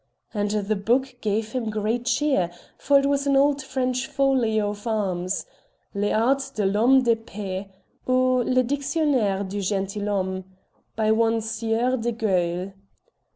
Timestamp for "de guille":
11.97-12.73